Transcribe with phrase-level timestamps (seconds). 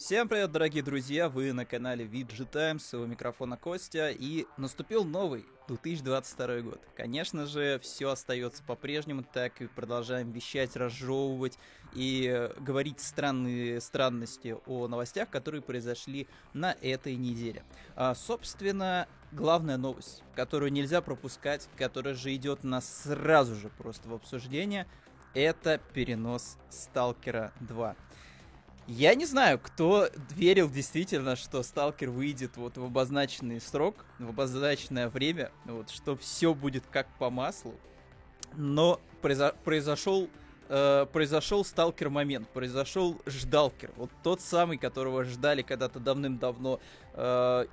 [0.00, 1.28] Всем привет, дорогие друзья!
[1.28, 6.80] Вы на канале VG Times, у микрофона Костя, и наступил новый 2022 год.
[6.96, 11.58] Конечно же, все остается по-прежнему, так и продолжаем вещать, разжевывать
[11.92, 17.62] и говорить странные странности о новостях, которые произошли на этой неделе.
[17.94, 24.14] А, собственно, главная новость, которую нельзя пропускать, которая же идет нас сразу же просто в
[24.14, 24.86] обсуждение,
[25.34, 27.94] это перенос Сталкера 2.
[28.92, 35.08] Я не знаю, кто верил действительно, что Сталкер выйдет вот в обозначенный срок, в обозначенное
[35.08, 37.76] время, вот, что все будет как по маслу.
[38.56, 40.28] Но произо- произошел
[40.68, 46.80] э, произошел сталкер момент, произошел ждалкер, вот тот самый, которого ждали когда-то давным-давно
[47.14, 47.66] э,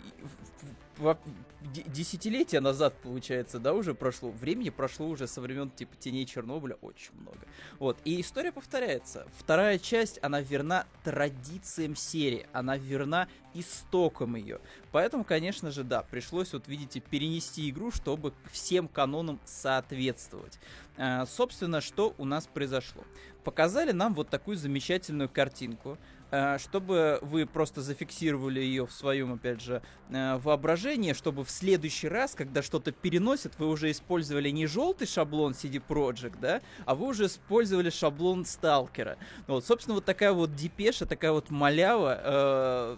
[1.61, 4.29] десятилетия назад, получается, да, уже прошло.
[4.31, 7.39] Времени прошло уже со времен, типа, теней Чернобыля очень много.
[7.79, 9.27] Вот, и история повторяется.
[9.37, 14.59] Вторая часть, она верна традициям серии, она верна истокам ее.
[14.91, 20.59] Поэтому, конечно же, да, пришлось, вот, видите, перенести игру, чтобы всем канонам соответствовать.
[20.97, 23.03] А, собственно, что у нас произошло?
[23.47, 25.97] Показали нам вот такую замечательную картинку,
[26.29, 32.09] Э, чтобы вы просто зафиксировали ее в своем, опять же, э, воображении, чтобы в следующий
[32.09, 37.07] раз, когда что-то переносят, вы уже использовали не желтый шаблон CD Projekt, да, а вы
[37.07, 39.17] уже использовали шаблон Сталкера.
[39.47, 42.97] Вот, собственно, вот такая вот депеша, такая вот малява э,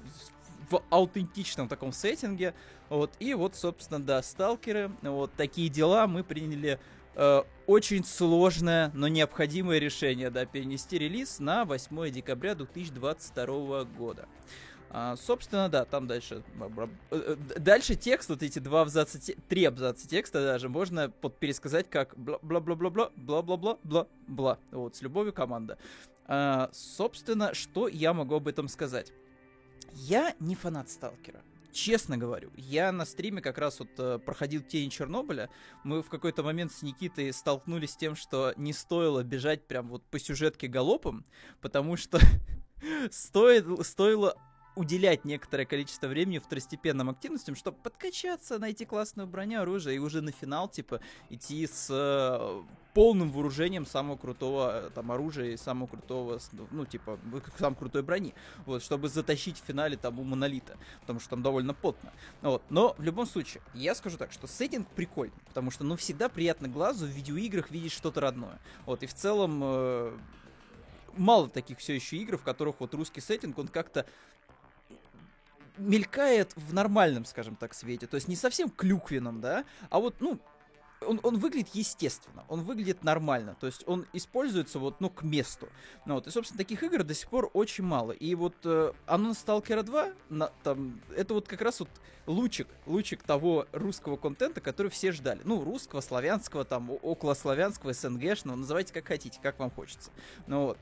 [0.72, 2.56] в аутентичном таком сеттинге.
[2.89, 6.80] Вот, и вот, собственно, да, сталкеры, вот такие дела мы приняли
[7.22, 14.30] Э, очень сложное, но необходимое решение, да, перенести релиз на 8 декабря 2022 года.
[14.89, 16.44] А, собственно, да, там дальше...
[16.58, 16.78] Э,
[17.12, 22.17] э, дальше текст, вот эти два абзаца, три абзаца текста даже можно под пересказать как
[22.17, 24.58] бла-бла-бла-бла, бла-бла-бла-бла-бла.
[24.72, 25.78] Вот, с любовью команда.
[26.25, 29.12] А, собственно, что я могу об этом сказать?
[29.94, 34.90] Я не фанат Сталкера честно говорю, я на стриме как раз вот э, проходил тень
[34.90, 35.50] Чернобыля.
[35.84, 40.03] Мы в какой-то момент с Никитой столкнулись с тем, что не стоило бежать прям вот
[40.06, 41.25] по сюжетке галопом,
[41.62, 42.19] потому что
[43.12, 44.35] стоит, стоило
[44.79, 50.31] уделять некоторое количество времени второстепенным активностям, чтобы подкачаться, найти классную броню, оружие и уже на
[50.31, 52.63] финал, типа, идти с э,
[52.94, 56.39] полным вооружением самого крутого э, там оружия и самого крутого,
[56.72, 57.19] ну, типа,
[57.57, 58.34] самой крутой брони,
[58.66, 62.13] вот, чтобы затащить в финале там у Монолита, потому что там довольно потно.
[62.41, 62.63] Вот.
[62.69, 66.69] Но в любом случае, я скажу так, что сеттинг прикольный, потому что, ну, всегда приятно
[66.69, 68.62] глазу в видеоиграх видеть что-то родное.
[68.85, 69.59] Вот, и в целом...
[69.62, 70.18] Э,
[71.18, 74.06] мало таких все еще игр, в которых вот русский сеттинг, он как-то
[75.79, 78.07] мелькает в нормальном, скажем так, свете.
[78.07, 80.40] То есть не совсем клюквенном, да, а вот, ну,
[81.06, 85.69] он, он выглядит естественно, он выглядит нормально, то есть он используется вот, ну, к месту.
[86.06, 88.12] Ну, вот, и, собственно, таких игр до сих пор очень мало.
[88.12, 91.89] И вот э, анонс Сталкера 2, на, там, это вот как раз вот
[92.28, 95.41] лучик, лучик того русского контента, который все ждали.
[95.44, 100.12] Ну, русского, славянского, там, околославянского, СНГшного, называйте как хотите, как вам хочется.
[100.47, 100.78] Ну, вот.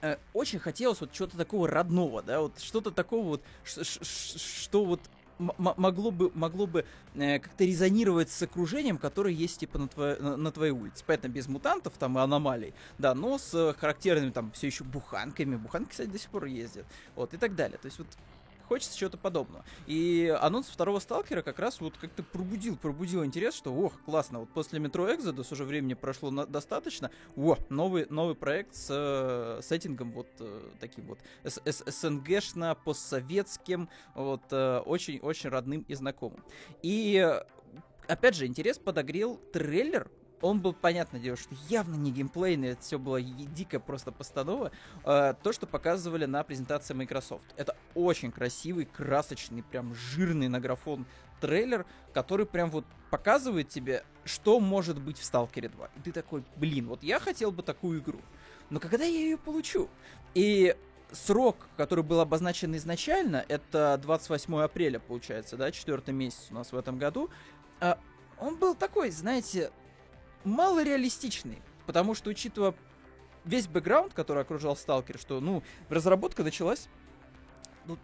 [0.00, 5.00] Э, очень хотелось вот чего-то такого родного, да, вот что-то такого вот, что вот
[5.38, 10.36] могло бы, могло бы э, как-то резонировать с окружением, которое есть, типа, на, твоей на,
[10.36, 11.04] на твоей улице.
[11.06, 15.56] Понятно, без мутантов там и аномалий, да, но с характерными там все еще буханками.
[15.56, 16.86] Буханки, кстати, до сих пор ездят.
[17.14, 17.78] Вот, и так далее.
[17.78, 18.08] То есть вот
[18.66, 19.64] хочется чего-то подобного.
[19.86, 24.50] И анонс второго сталкера как раз вот как-то пробудил, пробудил интерес, что, ох, классно, вот
[24.50, 30.12] после метро Exodus уже времени прошло на- достаточно, о, новый, новый проект с э, сеттингом
[30.12, 36.42] вот э, таким вот СНГшно-постсоветским, вот, очень-очень э, родным и знакомым.
[36.82, 37.40] И
[38.08, 40.10] опять же, интерес подогрел трейлер
[40.42, 44.70] он был, понятное дело, что явно не геймплейный, это все было дико просто постанова.
[45.04, 47.44] Э, то, что показывали на презентации Microsoft.
[47.56, 51.06] Это очень красивый, красочный, прям жирный на графон
[51.40, 55.90] трейлер, который прям вот показывает тебе, что может быть в Stalker 2.
[55.96, 58.20] И ты такой, блин, вот я хотел бы такую игру.
[58.70, 59.88] Но когда я ее получу?
[60.34, 60.76] И
[61.12, 66.76] срок, который был обозначен изначально, это 28 апреля, получается, да, четвертый месяц у нас в
[66.76, 67.30] этом году.
[67.80, 67.98] А,
[68.38, 69.70] он был такой, знаете,
[70.46, 72.74] малореалистичный, потому что, учитывая
[73.44, 76.88] весь бэкграунд, который окружал Сталкер, что, ну, разработка началась,
[77.84, 77.98] ну,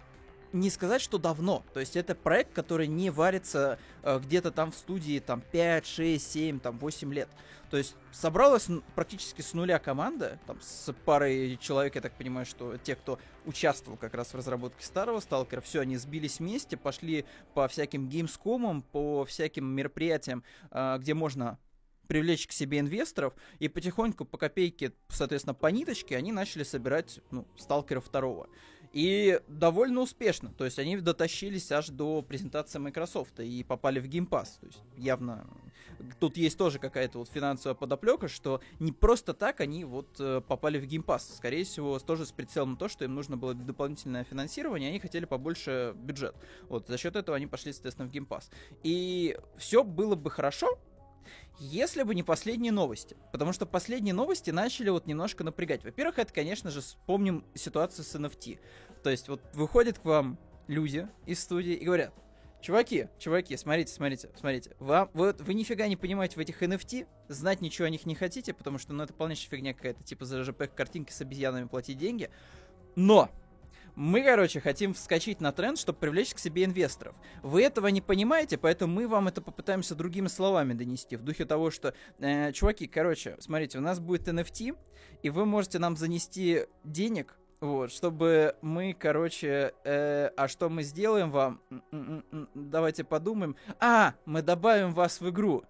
[0.53, 1.65] не сказать, что давно.
[1.73, 6.33] То есть это проект, который не варится э, где-то там в студии там 5, 6,
[6.33, 7.29] 7, там 8 лет.
[7.71, 12.77] То есть собралась практически с нуля команда, там с парой человек, я так понимаю, что
[12.77, 17.25] те, кто участвовал как раз в разработке старого Сталкера, все, они сбились вместе, пошли
[17.55, 21.59] по всяким геймскомам, по всяким мероприятиям, э, где можно
[22.13, 27.47] привлечь к себе инвесторов, и потихоньку по копейке, соответственно, по ниточке они начали собирать, ну,
[27.57, 28.51] Сталкера второго.
[28.93, 30.53] И довольно успешно.
[30.59, 34.61] То есть они дотащились аж до презентации Microsoft и попали в Game Pass.
[34.61, 35.47] То есть явно
[36.21, 40.79] тут есть тоже какая-то вот финансовая подоплека, что не просто так они вот э, попали
[40.79, 41.35] в Game Pass.
[41.35, 45.25] Скорее всего, тоже с прицелом на то, что им нужно было дополнительное финансирование, они хотели
[45.25, 46.35] побольше бюджет.
[46.69, 48.51] Вот за счет этого они пошли, соответственно, в Game Pass.
[48.83, 50.79] И все было бы хорошо,
[51.59, 53.17] если бы не последние новости.
[53.33, 55.85] Потому что последние новости начали вот немножко напрягать.
[55.85, 58.59] Во-первых, это, конечно же, вспомним ситуацию с NFT.
[59.03, 60.39] То есть вот выходят к вам
[60.69, 62.13] люди из студии и говорят,
[62.63, 64.71] Чуваки, чуваки, смотрите, смотрите, смотрите.
[64.79, 68.55] Вам, вы, вы нифига не понимаете в этих NFT, знать ничего о них не хотите,
[68.55, 72.31] потому что, ну, это полнейшая фигня какая-то, типа за JPEG-картинки с обезьянами платить деньги.
[72.95, 73.31] Но!
[73.95, 77.15] Мы, короче, хотим вскочить на тренд, чтобы привлечь к себе инвесторов.
[77.43, 81.17] Вы этого не понимаете, поэтому мы вам это попытаемся другими словами донести.
[81.17, 84.77] В духе того, что, э, чуваки, короче, смотрите, у нас будет NFT,
[85.23, 91.31] и вы можете нам занести денег вот, чтобы мы, короче, э, а что мы сделаем
[91.31, 91.61] вам?
[92.55, 93.55] Давайте подумаем.
[93.79, 95.63] А, мы добавим вас в игру.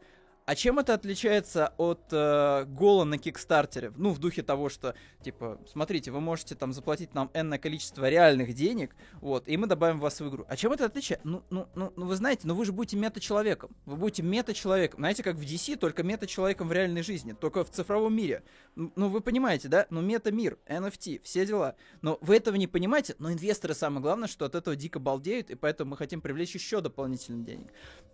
[0.44, 3.92] А чем это отличается от э, гола на Кикстартере?
[3.96, 8.52] Ну, в духе того, что, типа, смотрите, вы можете там заплатить нам энное количество реальных
[8.54, 10.44] денег, вот, и мы добавим вас в игру.
[10.48, 11.26] А чем это отличается?
[11.28, 13.70] Ну, ну, ну, ну вы знаете, ну вы же будете мета-человеком.
[13.86, 15.00] Вы будете мета-человеком.
[15.00, 18.42] Знаете, как в DC, только мета-человеком в реальной жизни, только в цифровом мире.
[18.74, 19.86] Ну, вы понимаете, да?
[19.90, 21.76] Ну, мета-мир, NFT, все дела.
[22.00, 25.54] Но вы этого не понимаете, но инвесторы, самое главное, что от этого дико балдеют, и
[25.54, 27.68] поэтому мы хотим привлечь еще дополнительных денег.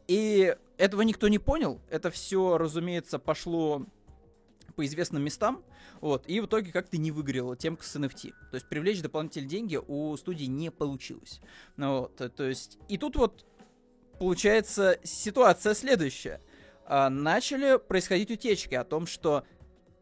[0.09, 1.81] И этого никто не понял.
[1.91, 2.18] Это все,
[2.57, 3.87] разумеется, пошло
[4.77, 5.65] по известным местам,
[6.01, 8.33] вот, и в итоге как-то не выгорело темка с NFT.
[8.51, 11.41] То есть привлечь дополнительные деньги у студии не получилось.
[11.77, 13.45] Ну, вот, то есть, и тут вот
[14.19, 16.41] получается ситуация следующая.
[16.85, 19.45] А, начали происходить утечки о том, что,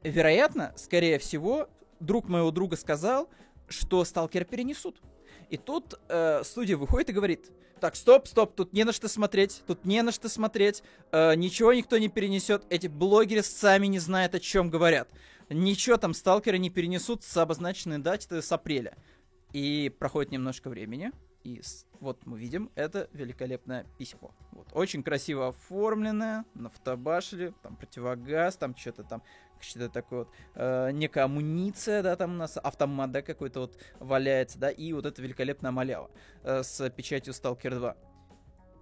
[0.02, 1.68] вероятно, скорее всего,
[2.00, 3.28] друг моего друга сказал,
[3.68, 5.00] что сталкер перенесут.
[5.50, 7.50] И тут э, студия выходит и говорит,
[7.80, 10.82] так, стоп, стоп, тут не на что смотреть, тут не на что смотреть,
[11.12, 15.08] э, ничего никто не перенесет, эти блогеры сами не знают, о чем говорят.
[15.48, 18.96] Ничего там сталкеры не перенесут с обозначенной даты с апреля.
[19.52, 21.12] И проходит немножко времени,
[21.46, 21.62] и
[22.00, 24.34] вот мы видим это великолепное письмо.
[24.50, 29.22] Вот, очень красиво оформленное, на фотобашили, там противогаз, там что-то там
[29.60, 34.58] что-то такое вот, э, некая амуниция, да, там у нас автомат, да, какой-то вот валяется,
[34.58, 36.10] да, и вот эта великолепная малява
[36.42, 37.96] э, с печатью Stalker 2.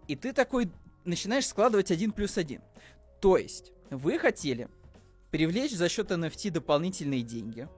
[0.09, 0.73] И ты такой
[1.05, 2.63] начинаешь складывать один плюс один.
[3.21, 4.69] То есть, вы хотели
[5.31, 7.69] привлечь за счет NFT дополнительные деньги,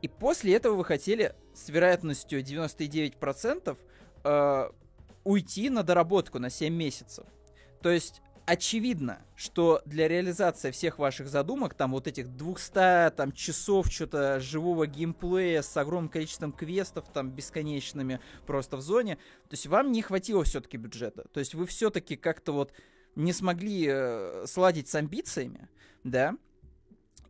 [0.00, 3.76] и после этого вы хотели с вероятностью 99%
[4.26, 4.70] э,
[5.24, 7.26] уйти на доработку на 7 месяцев.
[7.82, 13.88] То есть очевидно, что для реализации всех ваших задумок, там вот этих 200 там, часов
[13.88, 19.92] что-то живого геймплея с огромным количеством квестов, там бесконечными просто в зоне, то есть вам
[19.92, 21.26] не хватило все-таки бюджета.
[21.32, 22.72] То есть вы все-таки как-то вот
[23.16, 25.68] не смогли э, сладить с амбициями,
[26.04, 26.36] да,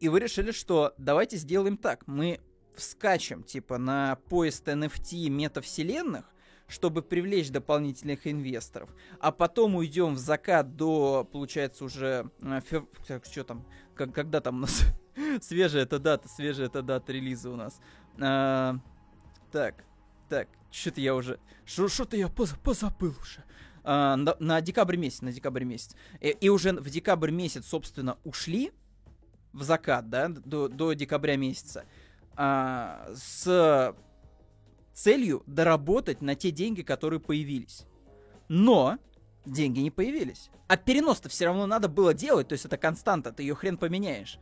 [0.01, 2.41] и вы решили, что давайте сделаем так, мы
[2.75, 6.27] вскачем, типа, на поезд NFT метавселенных,
[6.69, 8.91] чтобы привлечь дополнительных инвесторов,
[9.21, 12.85] а потом уйдем в закат до, получается, уже э, фев...
[13.25, 13.65] что там,
[13.95, 14.85] как, когда там у нас
[15.41, 17.81] свежая эта дата, свежая эта дата релиза у нас.
[18.21, 18.77] А,
[19.53, 19.85] так,
[20.29, 23.45] так, что-то я уже, что-то я поз, позабыл уже.
[23.85, 25.95] А, на, на декабрь месяц, на декабрь месяц.
[26.21, 28.73] И, и уже в декабрь месяц, собственно, ушли
[29.53, 31.85] в закат, да, до, до декабря месяца.
[32.35, 33.95] А, с
[34.97, 37.85] целью доработать на те деньги, которые появились.
[38.49, 38.99] Но
[39.45, 40.51] деньги не появились.
[40.69, 44.39] А перенос-то все равно надо было делать, то есть это константа, ты ее хрен поменяешь.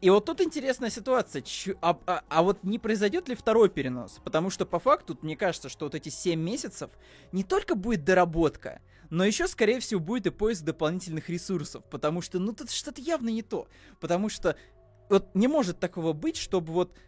[0.00, 1.42] И вот тут интересная ситуация.
[1.42, 4.20] Ч- а, а, а вот не произойдет ли второй перенос?
[4.22, 6.90] Потому что по факту, мне кажется, что вот эти 7 месяцев
[7.32, 11.84] не только будет доработка, но еще, скорее всего, будет и поиск дополнительных ресурсов.
[11.90, 13.66] Потому что, ну, тут что-то явно не то.
[13.98, 14.56] Потому что
[15.08, 16.98] вот не может такого быть, чтобы вот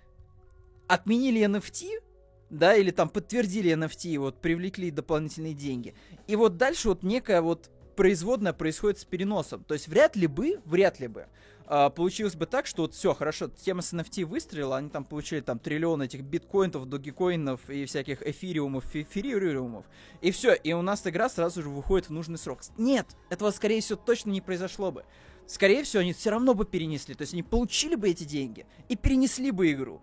[0.88, 2.02] отменили NFT,
[2.50, 5.94] да, или там подтвердили NFT, вот привлекли дополнительные деньги.
[6.26, 9.64] И вот дальше вот некая вот производная происходит с переносом.
[9.64, 11.26] То есть вряд ли бы, вряд ли бы,
[11.68, 15.40] а, получилось бы так, что вот все, хорошо, тема с NFT выстрелила, они там получили
[15.40, 19.84] там триллион этих биткоинов, догикоинов и всяких эфириумов, эфириумов,
[20.20, 22.60] и все, и у нас игра сразу же выходит в нужный срок.
[22.78, 25.04] Нет, этого, скорее всего, точно не произошло бы.
[25.46, 28.96] Скорее всего, они все равно бы перенесли, то есть они получили бы эти деньги и
[28.96, 30.02] перенесли бы игру.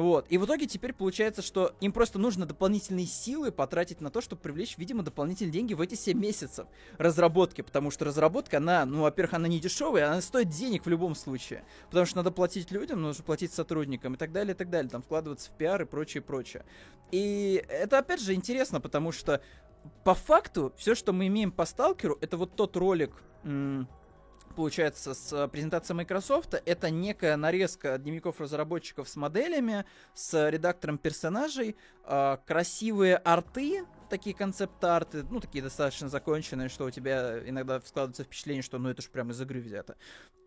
[0.00, 0.26] Вот.
[0.30, 4.40] И в итоге теперь получается, что им просто нужно дополнительные силы потратить на то, чтобы
[4.40, 6.66] привлечь, видимо, дополнительные деньги в эти 7 месяцев
[6.96, 7.60] разработки.
[7.60, 11.64] Потому что разработка, она, ну, во-первых, она не дешевая, она стоит денег в любом случае.
[11.88, 14.88] Потому что надо платить людям, нужно платить сотрудникам и так далее, и так далее.
[14.88, 16.64] Там вкладываться в пиар и прочее, прочее.
[17.12, 19.42] И это, опять же, интересно, потому что
[20.02, 23.22] по факту все, что мы имеем по сталкеру, это вот тот ролик
[24.54, 26.54] получается, с презентацией Microsoft.
[26.64, 35.24] Это некая нарезка дневников разработчиков с моделями, с редактором персонажей, э, красивые арты, такие концепт-арты,
[35.30, 39.30] ну, такие достаточно законченные, что у тебя иногда складывается впечатление, что, ну, это же прямо
[39.30, 39.96] из игры взято.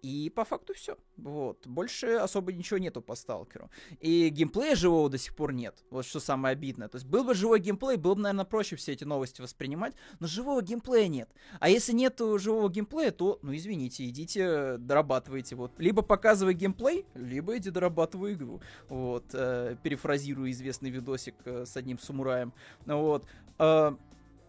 [0.03, 0.97] И по факту все.
[1.15, 1.65] Вот.
[1.65, 3.71] Больше особо ничего нету по сталкеру.
[4.01, 5.81] И геймплея живого до сих пор нет.
[5.89, 6.89] Вот что самое обидное.
[6.89, 10.27] То есть был бы живой геймплей, было бы, наверное, проще все эти новости воспринимать, но
[10.27, 11.29] живого геймплея нет.
[11.61, 15.55] А если нет живого геймплея, то, ну, извините, идите, дорабатывайте.
[15.55, 15.71] Вот.
[15.79, 18.61] Либо показывай геймплей, либо иди дорабатывай игру.
[18.89, 19.27] Вот.
[19.31, 22.53] Э, перефразирую известный видосик э, с одним самураем.
[22.85, 23.25] Вот.
[23.59, 23.95] Э,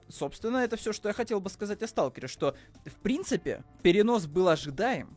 [0.09, 4.49] собственно, это все, что я хотел бы сказать о Сталкере, что, в принципе, перенос был
[4.49, 5.17] ожидаем,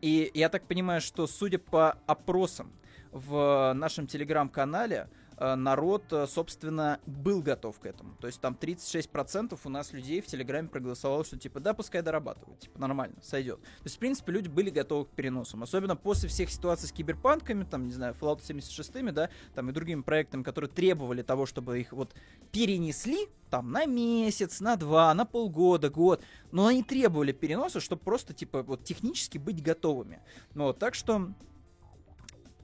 [0.00, 2.72] и я так понимаю, что, судя по опросам
[3.12, 8.16] в нашем телеграм-канале, народ, э, собственно, был готов к этому.
[8.16, 12.60] То есть там 36% у нас людей в Телеграме проголосовало, что типа, да, пускай дорабатывают,
[12.60, 13.60] типа, нормально, сойдет.
[13.60, 15.62] То есть, в принципе, люди были готовы к переносам.
[15.62, 20.00] Особенно после всех ситуаций с киберпанками, там, не знаю, Fallout 76, да, там и другими
[20.00, 22.14] проектами, которые требовали того, чтобы их вот
[22.50, 26.22] перенесли, там, на месяц, на два, на полгода, год.
[26.50, 30.20] Но они требовали переноса, чтобы просто, типа, вот технически быть готовыми.
[30.54, 31.28] Ну, вот, так что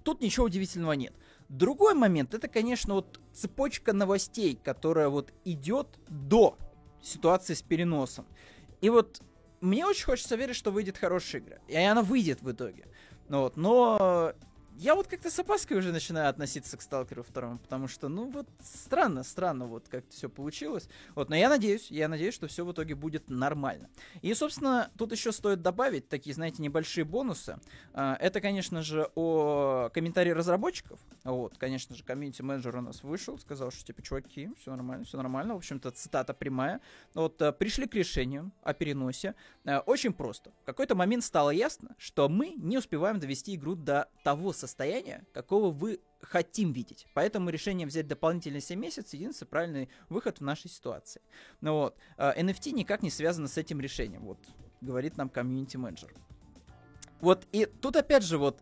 [0.02, 1.12] тут ничего удивительного нет.
[1.52, 6.56] Другой момент, это, конечно, вот цепочка новостей, которая вот идет до
[7.02, 8.25] ситуации с переносом.
[8.80, 9.21] И вот
[9.61, 11.59] мне очень хочется верить, что выйдет хорошая игра.
[11.68, 12.87] И она выйдет в итоге.
[13.28, 14.32] Вот, но
[14.83, 18.49] я вот как-то с опаской уже начинаю относиться к Сталкеру второму, потому что, ну вот,
[18.61, 20.89] странно, странно вот как все получилось.
[21.15, 23.89] Вот, но я надеюсь, я надеюсь, что все в итоге будет нормально.
[24.23, 27.61] И, собственно, тут еще стоит добавить такие, знаете, небольшие бонусы.
[27.95, 30.99] А, это, конечно же, о комментарии разработчиков.
[31.23, 35.55] Вот, конечно же, комьюнити-менеджер у нас вышел, сказал, что, типа, чуваки, все нормально, все нормально.
[35.55, 36.81] В общем-то, цитата прямая.
[37.15, 39.37] Вот, э, пришли к решению о переносе.
[39.65, 40.51] Э, очень просто.
[40.62, 44.72] В какой-то момент стало ясно, что мы не успеваем довести игру до того состояния,
[45.33, 47.07] какого вы хотим видеть.
[47.14, 51.21] Поэтому решение взять дополнительные 7 месяцев единственный правильный выход в нашей ситуации.
[51.61, 54.38] Ну вот, NFT а, никак не связано с этим решением, вот,
[54.81, 56.14] говорит нам комьюнити-менеджер.
[57.21, 58.61] Вот, и тут опять же вот,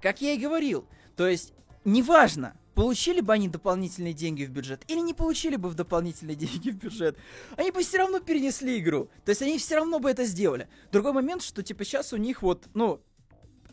[0.00, 0.86] как я и говорил,
[1.16, 5.74] то есть, неважно, получили бы они дополнительные деньги в бюджет или не получили бы в
[5.74, 7.16] дополнительные деньги в бюджет,
[7.56, 9.08] они бы все равно перенесли игру.
[9.24, 10.68] То есть они все равно бы это сделали.
[10.92, 13.00] Другой момент, что типа сейчас у них вот, ну,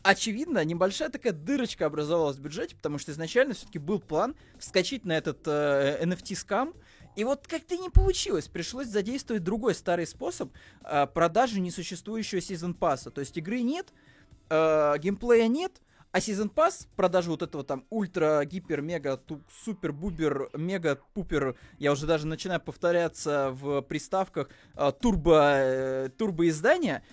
[0.04, 5.14] очевидно, небольшая такая дырочка образовалась в бюджете, потому что изначально все-таки был план вскочить на
[5.14, 6.74] этот э, NFT-скам,
[7.16, 8.48] и вот как-то не получилось.
[8.48, 10.52] Пришлось задействовать другой старый способ
[10.84, 13.12] э, продажи несуществующего сезон пасса.
[13.12, 13.94] То есть игры нет,
[14.50, 15.82] э, геймплея нет,
[16.14, 19.20] а Season Pass, продажи вот этого там ультра, гипер, мега,
[19.66, 26.48] супер, бубер, мега, пупер, я уже даже начинаю повторяться в приставках, э, турбо, э, турбо
[26.48, 27.04] издания,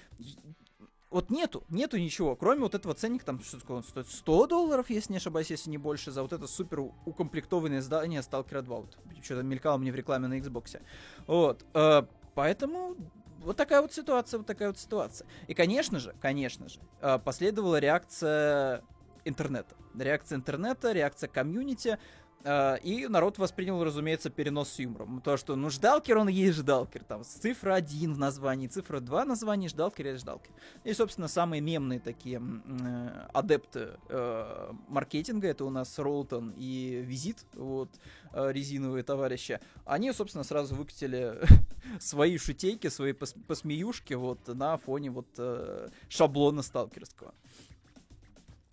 [1.10, 5.12] вот нету, нету ничего, кроме вот этого ценника, там, что он стоит 100 долларов, если
[5.12, 8.76] не ошибаюсь, если не больше, за вот это супер укомплектованное издание Stalker 2.
[8.76, 10.80] Вот, что-то мелькало мне в рекламе на Xbox.
[11.26, 12.02] Вот, э,
[12.34, 12.96] поэтому
[13.40, 15.26] вот такая вот ситуация, вот такая вот ситуация.
[15.48, 18.84] И, конечно же, конечно же, э, последовала реакция
[19.24, 19.74] интернета.
[19.98, 21.98] Реакция интернета, реакция комьюнити,
[22.44, 25.20] и народ воспринял, разумеется, перенос с юмором.
[25.20, 27.04] То, что, ну, ждалкер, он есть ждалкер.
[27.04, 30.50] Там цифра 1 в названии, цифра 2 в названии, ждалкер есть ждалкер.
[30.84, 37.38] И, собственно, самые мемные такие э, адепты э, маркетинга, это у нас Ролтон и Визит,
[37.54, 37.90] вот,
[38.32, 41.40] э, резиновые товарищи, они, собственно, сразу выкатили
[42.00, 47.34] свои шутейки, свои пос посмеюшки вот на фоне вот э, шаблона сталкерского.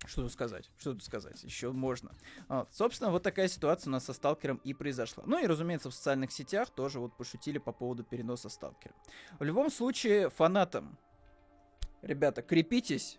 [0.08, 0.70] Что тут сказать?
[0.78, 1.44] Что тут сказать?
[1.44, 2.10] Еще можно.
[2.48, 2.72] Вот.
[2.72, 5.22] Собственно, вот такая ситуация у нас со сталкером и произошла.
[5.26, 8.94] Ну и, разумеется, в социальных сетях тоже вот пошутили по поводу переноса сталкера.
[9.38, 10.98] В любом случае, фанатам,
[12.00, 13.18] ребята, крепитесь,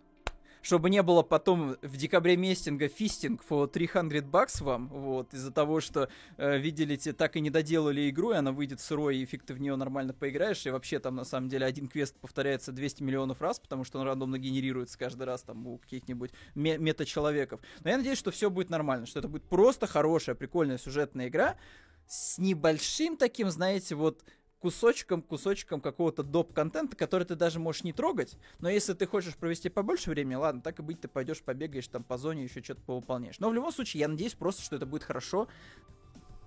[0.62, 5.80] чтобы не было потом в декабре местинга фистинг for 300 бакс вам, вот, из-за того,
[5.80, 9.42] что, э, видели, те так и не доделали игру, и она выйдет сырой, и фиг
[9.44, 13.02] ты в нее нормально поиграешь, и вообще там, на самом деле, один квест повторяется 200
[13.02, 17.60] миллионов раз, потому что он рандомно генерируется каждый раз там у каких-нибудь ме- мета-человеков.
[17.82, 21.56] Но я надеюсь, что все будет нормально, что это будет просто хорошая, прикольная сюжетная игра
[22.06, 24.24] с небольшим таким, знаете, вот
[24.60, 29.68] кусочком, кусочком какого-то доп-контента, который ты даже можешь не трогать, но если ты хочешь провести
[29.68, 33.38] побольше времени, ладно, так и быть, ты пойдешь, побегаешь там по зоне, еще что-то повыполняешь.
[33.40, 35.48] Но в любом случае, я надеюсь просто, что это будет хорошо,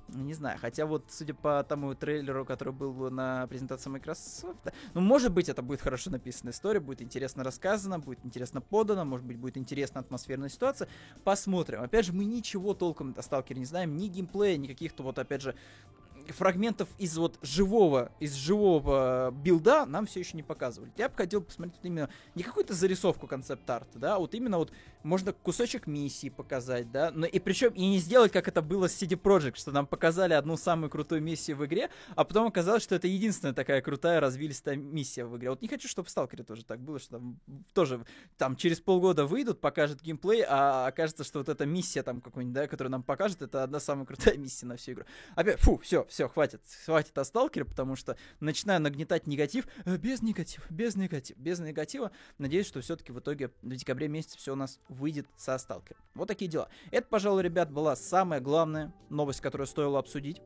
[0.10, 4.60] не знаю, хотя вот, судя по тому трейлеру, который был на презентации Microsoft,
[4.94, 9.26] ну, может быть, это будет хорошо написанная история, будет интересно рассказано, будет интересно подано, может
[9.26, 10.88] быть, будет интересна атмосферная ситуация.
[11.24, 11.82] Посмотрим.
[11.82, 15.42] Опять же, мы ничего толком о Сталкере не знаем, ни геймплея, ни каких-то вот, опять
[15.42, 15.56] же,
[16.32, 20.92] фрагментов из вот живого, из живого билда нам все еще не показывали.
[20.98, 24.72] Я бы хотел посмотреть вот именно не какую-то зарисовку концепт-арта, да, а вот именно вот
[25.04, 29.02] можно кусочек миссии показать, да, но и причем и не сделать, как это было с
[29.02, 32.96] CD Projekt, что нам показали одну самую крутую миссию в игре, а потом оказалось, что
[32.96, 35.50] это единственная такая крутая развилистая миссия в игре.
[35.50, 37.40] Вот не хочу, чтобы в Сталкере тоже так было, что там
[37.74, 38.06] тоже
[38.38, 42.68] там через полгода выйдут, покажут геймплей, а окажется, что вот эта миссия там какой-нибудь, да,
[42.68, 45.06] которую нам покажет, это одна самая крутая миссия на всю игру.
[45.36, 50.22] Опять, фу, все, все, хватит, хватит о Сталкере, потому что начинаю нагнетать негатив, э, без
[50.22, 52.12] негатива, без негатива, без негатива.
[52.38, 56.00] Надеюсь, что все-таки в итоге в декабре месяце все у нас выйдет со Сталкером.
[56.14, 56.70] Вот такие дела.
[56.92, 60.40] Это, пожалуй, ребят, была самая главная новость, которую стоило обсудить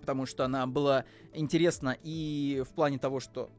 [0.00, 3.50] потому что она была интересна и в плане того, что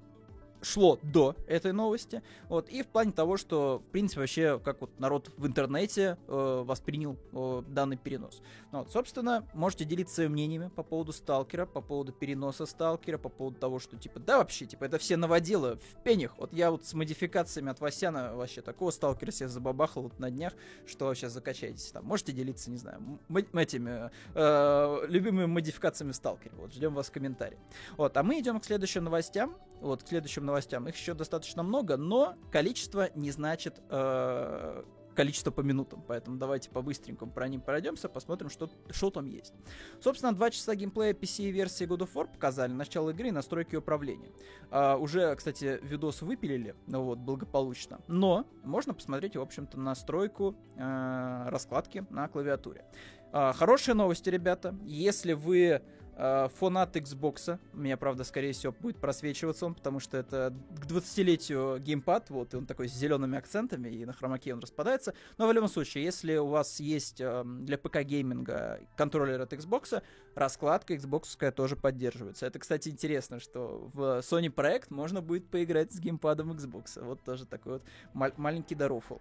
[0.62, 5.00] шло до этой новости, вот, и в плане того, что, в принципе, вообще, как вот
[5.00, 8.42] народ в интернете э, воспринял э, данный перенос.
[8.72, 13.30] Ну, вот, собственно, можете делиться своими мнениями по поводу сталкера, по поводу переноса сталкера, по
[13.30, 16.38] поводу того, что, типа, да, вообще, типа, это все новоделы в пенях.
[16.38, 20.54] Вот я вот с модификациями от Васяна вообще такого сталкера себе забабахал вот на днях,
[20.86, 22.06] что сейчас закачаетесь там.
[22.06, 23.20] Можете делиться, не знаю,
[23.54, 26.56] этими э, любимыми модификациями в сталкере.
[26.56, 27.58] Вот, ждем вас в комментарии.
[27.98, 29.56] Вот, а мы идем к следующим новостям.
[29.82, 30.88] Вот, к следующим новостям.
[30.88, 34.84] Их еще достаточно много, но количество не значит э,
[35.16, 36.04] количество по минутам.
[36.08, 39.54] Поэтому давайте по-быстренькому про них пройдемся, посмотрим, что, что там есть.
[40.02, 44.32] Собственно, 2 часа геймплея PC-версии God of War показали, начало игры и настройки управления.
[44.70, 48.00] А, уже, кстати, видос выпилили, ну вот, благополучно.
[48.08, 52.86] Но можно посмотреть, в общем-то, настройку э, раскладки на клавиатуре.
[53.32, 54.76] А, хорошие новости, ребята.
[54.84, 55.82] Если вы
[56.16, 57.60] фанат Xbox.
[57.74, 62.54] У меня, правда, скорее всего, будет просвечиваться он, потому что это к 20-летию геймпад, вот,
[62.54, 65.14] и он такой с зелеными акцентами, и на хромаке он распадается.
[65.38, 70.02] Но в любом случае, если у вас есть э, для ПК-гейминга контроллер от Xbox,
[70.36, 72.46] раскладка Xbox тоже поддерживается.
[72.46, 77.04] Это, кстати, интересно, что в Sony проект можно будет поиграть с геймпадом Xbox.
[77.04, 79.18] Вот тоже такой вот мал- маленький да рофл.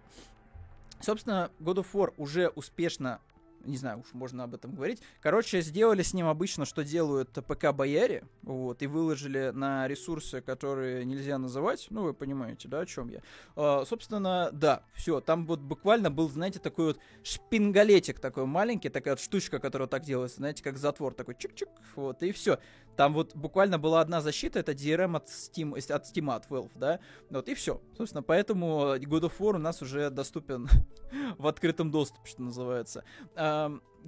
[1.01, 3.19] Собственно, God of War уже успешно
[3.65, 5.01] не знаю, уж можно об этом говорить.
[5.21, 11.37] Короче, сделали с ним обычно, что делают ПК-бояре, вот, и выложили на ресурсы, которые нельзя
[11.37, 13.21] называть, ну, вы понимаете, да, о чем я.
[13.55, 19.13] А, собственно, да, все, там вот буквально был, знаете, такой вот шпингалетик такой маленький, такая
[19.15, 22.59] вот штучка, которая так делается, знаете, как затвор такой, чик-чик, вот, и все.
[22.95, 26.99] Там вот буквально была одна защита, это DRM от Steam, от Steam, от Valve, да,
[27.29, 27.81] вот, и все.
[27.97, 30.67] Собственно, поэтому God of War у нас уже доступен
[31.37, 33.03] в открытом доступе, что называется.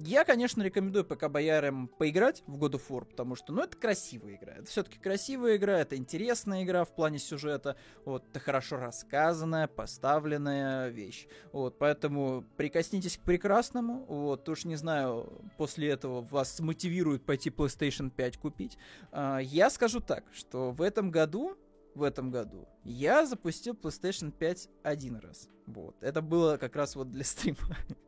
[0.00, 4.36] Я, конечно, рекомендую пока боярам поиграть в God of War, потому что, ну, это красивая
[4.36, 4.52] игра.
[4.52, 7.74] Это все-таки красивая игра, это интересная игра в плане сюжета.
[8.04, 11.26] Вот, это хорошо рассказанная, поставленная вещь.
[11.50, 14.04] Вот, поэтому прикоснитесь к прекрасному.
[14.04, 18.78] Вот, уж не знаю, после этого вас мотивирует пойти PlayStation 5 купить.
[19.10, 21.56] А, я скажу так, что в этом году
[21.96, 25.48] в этом году я запустил PlayStation 5 один раз.
[25.66, 25.96] Вот.
[26.00, 27.76] Это было как раз вот для стрима.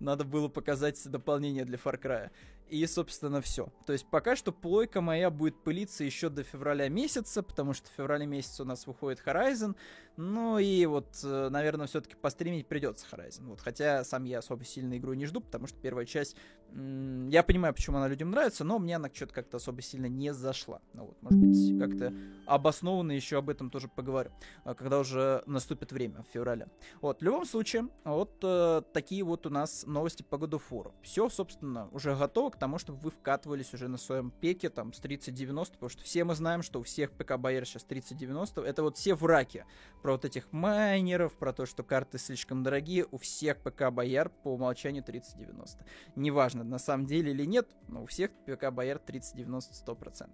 [0.00, 2.30] Надо было показать дополнение для Far Cry.
[2.70, 3.68] И, собственно, все.
[3.84, 7.92] То есть пока что плойка моя будет пылиться еще до февраля месяца, потому что в
[7.92, 9.74] феврале месяце у нас выходит Horizon.
[10.16, 13.46] Ну и вот, э, наверное, все-таки постримить придется Horizon.
[13.46, 16.36] Вот, хотя сам я особо сильно игру не жду, потому что первая часть...
[16.72, 20.80] Я понимаю, почему она людям нравится, но мне она что-то как-то особо сильно не зашла.
[20.92, 22.14] Ну вот, может быть, как-то
[22.46, 24.30] обоснованно еще об этом тоже поговорю,
[24.62, 26.68] а, когда уже наступит время в феврале.
[27.00, 30.94] Вот, в любом случае, вот э, такие вот у нас новости по году фору.
[31.02, 34.98] Все, собственно, уже готово к тому, чтобы вы вкатывались уже на своем пеке, там, с
[34.98, 39.14] 3090, потому что все мы знаем, что у всех ПК-боер сейчас 3090, это вот все
[39.14, 39.66] в раке.
[40.02, 45.02] Про вот этих майнеров, про то, что карты слишком дорогие, у всех ПК-бояр по умолчанию
[45.02, 45.84] 3090.
[46.14, 50.30] Неважно, на самом деле или нет, но у всех ПК-бояр 3090 100%.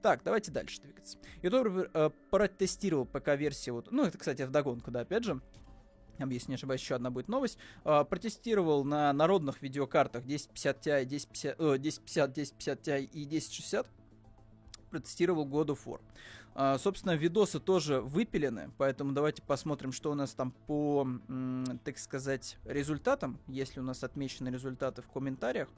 [0.00, 1.18] Так, давайте дальше двигаться.
[1.42, 5.40] YouTube э, протестировал ПК-версию, вот, ну, это, кстати, в догонку, да, опять же,
[6.18, 11.56] если не ошибаюсь, еще одна будет новость, э, протестировал на народных видеокартах 1050 Ti, 1050,
[11.58, 13.86] э, 1050, 1050 Ti и 1060
[14.90, 16.00] протестировал God of War.
[16.58, 21.06] А, собственно, видосы тоже выпилены, поэтому давайте посмотрим, что у нас там по,
[21.84, 25.68] так сказать, результатам, если у нас отмечены результаты в комментариях.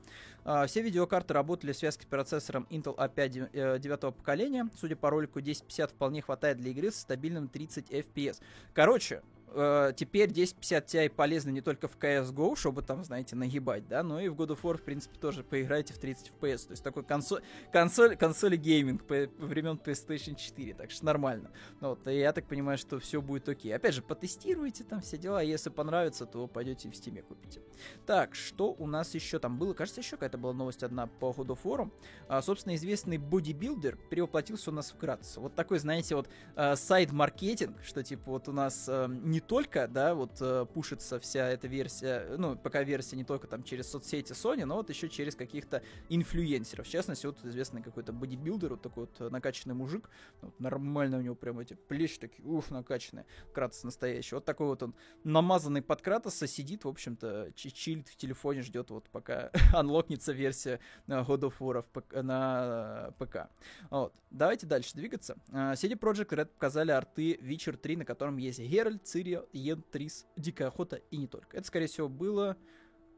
[0.45, 4.71] А, все видеокарты работали в связке с процессором Intel A5 9 э, поколения.
[4.77, 8.41] Судя по ролику, 1050 вполне хватает для игры со стабильным 30 FPS.
[8.73, 14.03] Короче, э, теперь 1050 Ti полезно не только в CSGO, чтобы там, знаете, нагибать, да,
[14.03, 16.67] но и в God of War, в принципе, тоже поиграйте в 30 FPS.
[16.67, 21.51] То есть такой консоль, консоль, консоли гейминг по, времен PlayStation 4, так что нормально.
[21.81, 23.75] Ну, вот, и я так понимаю, что все будет окей.
[23.75, 27.61] Опять же, потестируйте там все дела, если понравится, то пойдете в Steam купите.
[28.07, 29.75] Так, что у нас еще там было?
[29.75, 31.91] Кажется, еще какая-то была новость одна по God of War.
[32.29, 35.41] А, собственно, известный бодибилдер перевоплотился у нас вкратце.
[35.41, 40.17] Вот такой, знаете, вот а, сайт-маркетинг, что типа вот у нас не не только, да,
[40.17, 44.65] вот э, пушится вся эта версия, ну, пока версия не только там через соцсети Sony,
[44.65, 46.89] но вот еще через каких-то инфлюенсеров.
[46.89, 51.37] В частности, вот известный какой-то бодибилдер, вот такой вот накачанный мужик, вот, нормально у него
[51.37, 54.35] прям эти плечи такие, ух, накачанные, Кратос настоящий.
[54.35, 59.09] Вот такой вот он намазанный под Кратоса сидит, в общем-то, чилит в телефоне, ждет вот
[59.09, 63.49] пока анлокнется версия э, God of War на ПК.
[63.91, 64.13] Вот.
[64.31, 65.37] Давайте дальше двигаться.
[65.51, 69.83] Э, CD Projekt Red показали арты Witcher 3, на котором есть Геральт, Цири, Сирия, Йен,
[69.83, 71.57] Трис, Дикая охота и не только.
[71.57, 72.57] Это, скорее всего, было...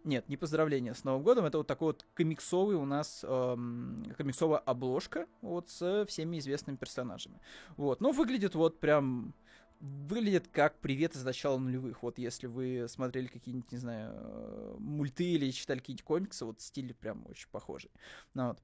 [0.02, 1.44] Нет, не поздравление с Новым годом.
[1.44, 7.38] Это вот такой вот комиксовый у нас эм, комиксовая обложка вот с всеми известными персонажами.
[7.76, 9.34] Вот, но выглядит вот прям
[9.78, 12.02] выглядит как привет из начала нулевых.
[12.02, 16.94] Вот если вы смотрели какие-нибудь, не знаю, э, мульты или читали какие-нибудь комиксы, вот стиль
[16.94, 17.90] прям очень похожий.
[18.32, 18.62] Ну, вот.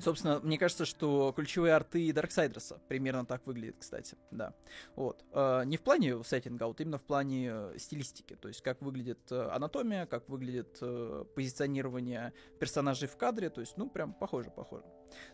[0.00, 4.54] Собственно, мне кажется, что ключевые арты Дарксайдерса примерно так выглядят, кстати, да.
[4.96, 5.24] Вот.
[5.32, 8.34] Э, не в плане сеттинга, а вот именно в плане э, стилистики.
[8.34, 13.50] То есть, как выглядит э, анатомия, как выглядит э, позиционирование персонажей в кадре.
[13.50, 14.84] То есть, ну, прям похоже, похоже.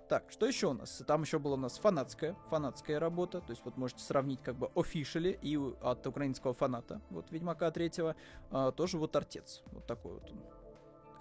[0.08, 1.02] Так, что еще у нас?
[1.06, 3.40] Там еще была у нас фанатская, фанатская работа.
[3.40, 8.16] То есть, вот можете сравнить как бы officially и от украинского фаната, вот Ведьмака третьего,
[8.50, 9.62] э, тоже вот артец.
[9.72, 10.57] Вот такой вот он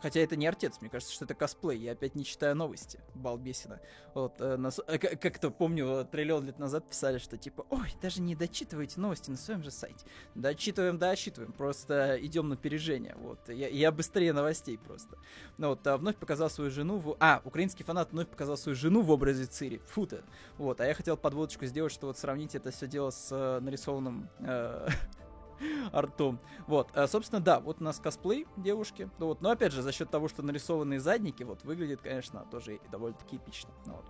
[0.01, 1.77] Хотя это не артец, мне кажется, что это косплей.
[1.79, 2.99] Я опять не читаю новости.
[3.15, 3.79] Балбесина.
[4.13, 8.35] Вот, э, нас, э, как-то помню, триллион лет назад писали, что типа, ой, даже не
[8.35, 10.05] дочитывайте новости на своем же сайте.
[10.35, 11.51] Дочитываем, дочитываем.
[11.51, 13.15] Просто идем на опережение.
[13.17, 13.39] Вот.
[13.49, 15.17] Я, я быстрее новостей просто.
[15.57, 17.17] Ну вот, а вновь показал свою жену в...
[17.19, 19.81] А, украинский фанат вновь показал свою жену в образе Цири.
[19.89, 20.21] Фу-то.
[20.57, 20.79] Вот.
[20.81, 24.87] А я хотел подводочку сделать, что вот сравнить это все дело с э, нарисованным э,
[25.91, 26.39] артом.
[26.67, 29.09] Вот, а, собственно, да, вот у нас косплей девушки.
[29.19, 32.79] Ну, вот, но опять же, за счет того, что нарисованные задники, вот, выглядит, конечно, тоже
[32.91, 33.69] довольно-таки эпично.
[33.85, 34.05] Ну, вот.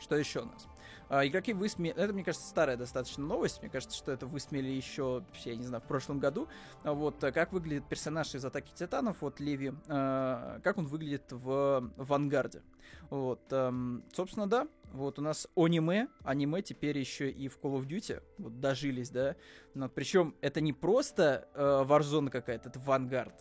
[0.00, 0.66] Что еще у нас?
[1.10, 1.98] А, игроки высмеяли...
[1.98, 3.60] Это, мне кажется, старая достаточно новость.
[3.60, 6.48] Мне кажется, что это высмеяли еще, я не знаю, в прошлом году.
[6.84, 11.24] А вот а как выглядит персонаж из Атаки Титанов, вот Леви, а, как он выглядит
[11.30, 12.62] в Вангарде.
[13.10, 13.72] Вот, а,
[14.12, 18.60] собственно, да, вот у нас аниме, аниме теперь еще и в Call of Duty, вот
[18.60, 19.36] дожились, да.
[19.74, 23.34] Но, причем это не просто э, Warzone какая-то, это Vanguard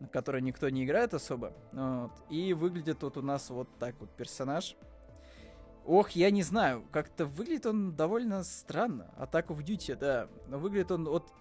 [0.00, 1.52] на которой никто не играет особо.
[1.72, 2.12] Вот.
[2.30, 4.76] И выглядит вот у нас вот так вот персонаж.
[5.88, 9.10] Ох, я не знаю, как-то выглядит он довольно странно.
[9.16, 10.28] Атаку в Дьюти, да.
[10.46, 11.32] Но выглядит он вот...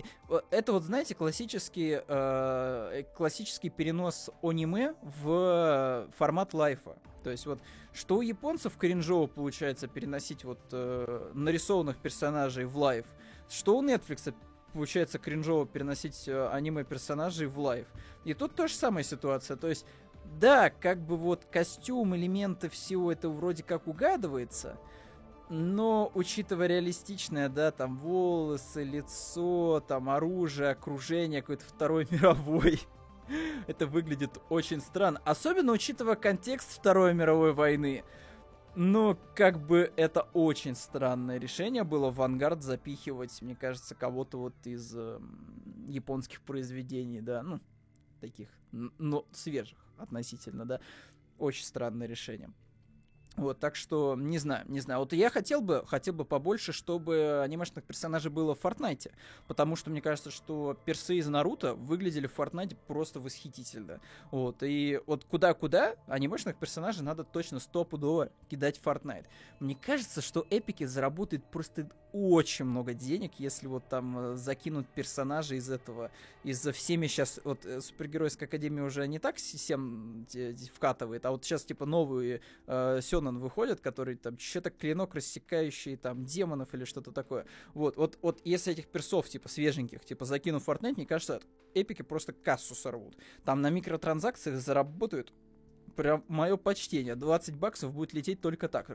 [0.52, 6.98] Это вот, знаете, классический, э, классический перенос аниме в формат лайфа.
[7.26, 7.60] То есть вот,
[7.92, 13.06] что у японцев кринжово получается переносить вот э, нарисованных персонажей в лайф,
[13.50, 14.34] что у Netflix
[14.72, 17.88] получается кринжово переносить э, аниме-персонажей в лайф.
[18.24, 19.58] И тут то же самая ситуация.
[19.58, 19.86] То есть
[20.40, 24.78] да, как бы вот костюм, элементы всего это вроде как угадывается,
[25.50, 32.80] но учитывая реалистичное, да, там волосы, лицо, там оружие, окружение какой-то второй мировой,
[33.68, 35.22] это выглядит очень странно.
[35.26, 38.04] Особенно учитывая контекст Второй мировой войны.
[38.76, 44.54] Но как бы это очень странное решение было в ангард запихивать, мне кажется, кого-то вот
[44.66, 45.20] из э,
[45.88, 47.60] японских произведений, да, ну,
[48.22, 50.80] таких, но свежих относительно, да.
[51.38, 52.50] Очень странное решение.
[53.38, 55.00] Вот, так что, не знаю, не знаю.
[55.02, 59.12] Вот я хотел бы, хотел бы побольше, чтобы анимешных персонажей было в Фортнайте.
[59.48, 64.02] Потому что мне кажется, что персы из Наруто выглядели в Фортнайте просто восхитительно.
[64.32, 69.26] Вот, и вот куда-куда анимешных персонажей надо точно стопудово кидать в Фортнайт.
[69.60, 75.58] Мне кажется, что эпики заработают просто очень много денег, если вот там э, закинут персонажей
[75.58, 76.10] из этого,
[76.44, 80.26] из-за всеми сейчас, вот э, Супергеройская Академия уже не так всем
[80.74, 86.26] вкатывает, а вот сейчас типа новые э, Сёнэн выходят, который там что-то клинок рассекающий там
[86.26, 87.46] демонов или что-то такое.
[87.74, 91.42] Вот, вот, вот если этих персов типа свеженьких, типа закину в Fortnite, мне кажется,
[91.74, 93.18] эпики просто кассу сорвут.
[93.44, 95.34] Там на микротранзакциях заработают
[95.96, 97.16] прям мое почтение.
[97.16, 98.90] 20 баксов будет лететь только так.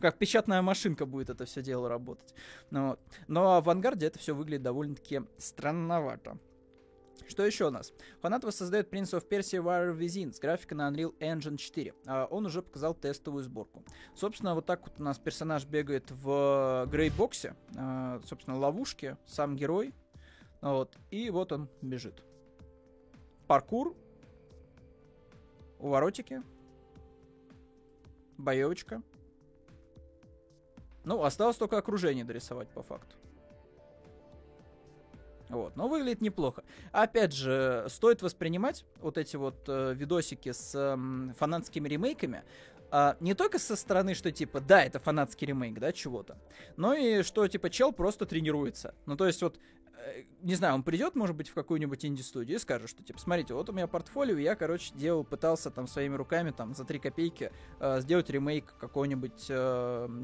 [0.00, 2.34] Как печатная машинка будет это все дело работать.
[2.70, 2.98] Ну.
[3.26, 6.38] Но в авангарде это все выглядит довольно-таки странновато.
[7.26, 7.92] Что еще у нас?
[8.20, 11.94] Фанат воссоздает Prince of Persia War Within с графикой на Unreal Engine 4.
[12.06, 13.84] А, он уже показал тестовую сборку.
[14.14, 19.94] Собственно, вот так вот у нас персонаж бегает в грейбоксе, а, собственно, ловушке, сам герой,
[20.60, 22.22] вот, и вот он бежит.
[23.46, 23.96] Паркур,
[25.78, 26.42] уворотики,
[28.36, 29.02] боевочка.
[31.04, 33.17] Ну, осталось только окружение дорисовать по факту.
[35.48, 36.62] Вот, но выглядит неплохо.
[36.92, 42.42] Опять же, стоит воспринимать вот эти вот э, видосики с э, фанатскими ремейками
[42.90, 46.38] э, не только со стороны, что типа, да, это фанатский ремейк, да, чего-то,
[46.76, 48.94] но и что типа чел просто тренируется.
[49.06, 49.58] Ну, то есть вот
[50.42, 53.68] не знаю, он придет, может быть, в какую-нибудь инди-студию и скажет, что, типа, смотрите, вот
[53.68, 58.00] у меня портфолио, я, короче, делал, пытался там своими руками, там, за 3 копейки э,
[58.00, 59.54] сделать ремейк какой-нибудь э,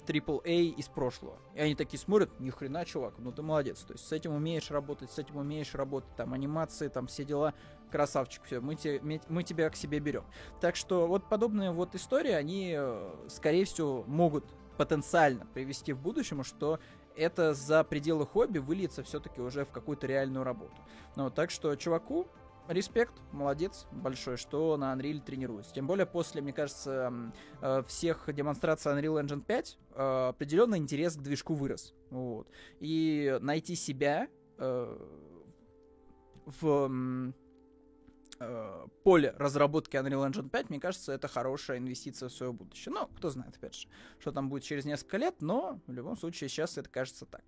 [0.06, 1.38] AAA из прошлого.
[1.54, 4.70] И они такие смотрят, ни хрена, чувак, ну ты молодец, то есть с этим умеешь
[4.70, 7.54] работать, с этим умеешь работать, там, анимации, там, все дела,
[7.90, 10.24] красавчик, все, мы, те, мы тебя к себе берем.
[10.60, 14.44] Так что вот подобные вот истории, они, э, скорее всего, могут
[14.76, 16.80] потенциально привести в будущем, что
[17.16, 20.74] это за пределы хобби выльется все-таки уже в какую-то реальную работу.
[21.16, 22.26] Ну, так что чуваку
[22.68, 25.74] респект, молодец большой, что на Unreal тренируется.
[25.74, 31.20] Тем более после, мне кажется, э, всех демонстраций Unreal Engine 5 э, определенный интерес к
[31.20, 31.94] движку вырос.
[32.10, 32.48] Вот.
[32.80, 34.98] И найти себя э,
[36.46, 37.32] в
[38.38, 42.92] э, поле разработки Unreal Engine 5, мне кажется, это хорошая инвестиция в свое будущее.
[42.92, 46.48] Но кто знает, опять же, что там будет через несколько лет, но в любом случае
[46.48, 47.44] сейчас это кажется так.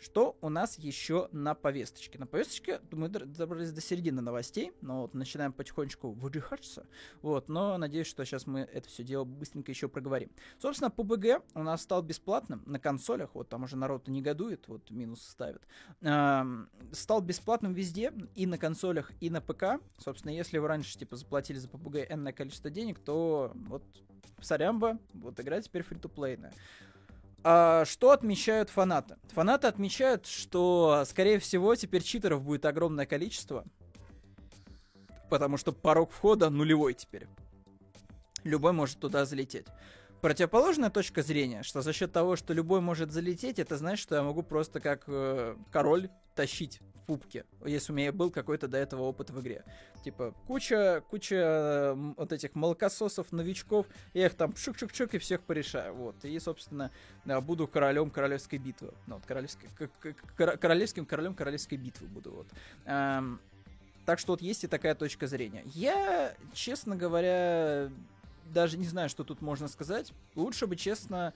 [0.00, 2.18] Что у нас еще на повесточке?
[2.18, 6.86] На повесточке мы добрались до середины новостей, но вот начинаем потихонечку выдыхаться.
[7.20, 10.30] Вот, но надеюсь, что сейчас мы это все дело быстренько еще проговорим.
[10.58, 15.22] Собственно, PUBG у нас стал бесплатным на консолях, вот там уже народ негодует, вот минус
[15.22, 15.60] ставит.
[16.00, 19.82] Эм, стал бесплатным везде, и на консолях, и на ПК.
[19.98, 23.84] Собственно, если вы раньше типа заплатили за PUBG энное количество денег, то вот
[24.40, 26.52] сорямба, вот игра теперь фри-то-плейная.
[27.42, 29.16] А что отмечают фанаты?
[29.32, 33.64] Фанаты отмечают, что, скорее всего, теперь читеров будет огромное количество.
[35.30, 37.26] Потому что порог входа нулевой теперь.
[38.44, 39.66] Любой может туда залететь.
[40.20, 44.22] Противоположная точка зрения, что за счет того, что любой может залететь, это значит, что я
[44.22, 49.02] могу просто как э, король тащить в пупке, если у меня был какой-то до этого
[49.02, 49.64] опыт в игре.
[50.04, 55.94] Типа, куча, куча э, вот этих молокососов, новичков, я их там шик-шик-шик и всех порешаю.
[55.94, 56.22] Вот.
[56.22, 56.90] И, собственно,
[57.24, 58.92] буду королем королевской битвы.
[59.06, 59.70] Ну, вот, королевской,
[60.36, 62.30] королевским королем королевской битвы буду.
[62.30, 62.46] Вот.
[62.84, 63.40] Эм,
[64.04, 65.62] так что вот есть и такая точка зрения.
[65.66, 67.90] Я, честно говоря,
[68.52, 70.12] даже не знаю, что тут можно сказать.
[70.34, 71.32] Лучше бы, честно,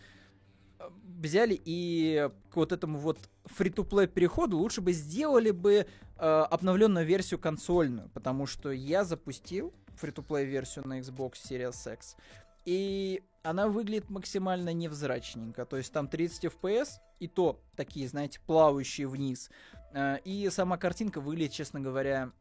[1.21, 5.87] взяли и к вот этому вот фри-то-плей переходу лучше бы сделали бы э,
[6.19, 12.17] обновленную версию консольную, потому что я запустил фри-то-плей версию на Xbox Series X,
[12.65, 16.89] и она выглядит максимально невзрачненько, то есть там 30 FPS,
[17.21, 19.51] и то такие, знаете, плавающие вниз,
[19.93, 22.33] э, и сама картинка выглядит, честно говоря,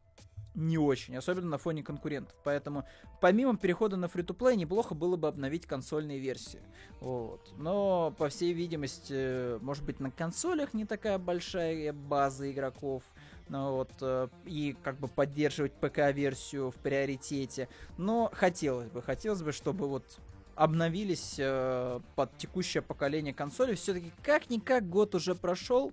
[0.56, 2.36] не очень, особенно на фоне конкурентов.
[2.44, 2.86] Поэтому,
[3.22, 6.62] помимо перехода на фри плей неплохо было бы обновить консольные версии.
[7.00, 7.54] Вот.
[7.58, 13.04] Но, по всей видимости, может быть, на консолях не такая большая база игроков.
[13.50, 17.68] Ну, вот, э, и как бы поддерживать ПК-версию в приоритете.
[17.98, 20.20] Но хотелось бы, хотелось бы, чтобы вот
[20.56, 23.76] обновились э, под текущее поколение консолей.
[23.76, 25.92] Все-таки как-никак год уже прошел.